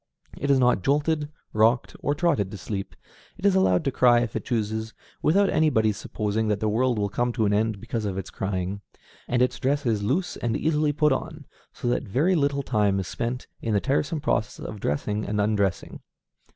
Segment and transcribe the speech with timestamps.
[0.35, 2.95] It is not jolted, rocked, or trotted to sleep;
[3.37, 7.07] it is allowed to cry if it chooses, without anybody's supposing that the world will
[7.07, 8.81] come to an end because of its crying;
[9.27, 13.07] and its dress is loose and easily put on, so that very little time is
[13.07, 15.99] spent in the tiresome process of dressing and undressing.